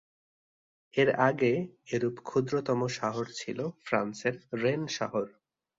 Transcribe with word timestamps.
এর 0.93 1.09
আগে 1.27 1.53
এরূপ 1.93 2.15
ক্ষুদ্রতম 2.25 2.79
শহর 2.97 3.25
ছিল 3.39 3.59
ফ্রান্সের 3.85 4.35
রেন 4.61 4.81
শহর। 4.97 5.25